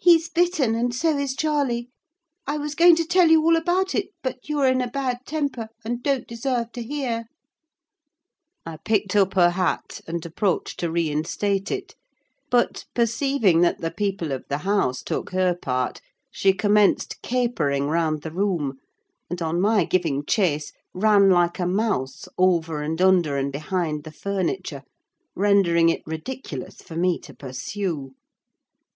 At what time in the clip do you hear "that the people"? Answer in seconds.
13.60-14.32